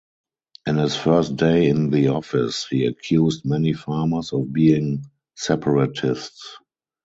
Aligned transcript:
In 0.65 0.77
his 0.77 0.95
first 0.95 1.35
day 1.35 1.69
in 1.69 1.91
the 1.91 2.07
office, 2.07 2.65
he 2.67 2.87
accused 2.87 3.45
many 3.45 3.73
farmers 3.73 4.33
of 4.33 4.51
being 4.51 5.05
separatists. 5.35 6.57